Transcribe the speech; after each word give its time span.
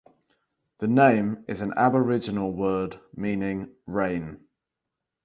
The 0.79 0.87
name 0.87 1.45
is 1.47 1.61
an 1.61 1.73
Aboriginal 1.77 2.51
word 2.51 2.99
meaning 3.15 3.69
rain. 3.85 4.39